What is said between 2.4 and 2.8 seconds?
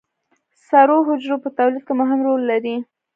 لري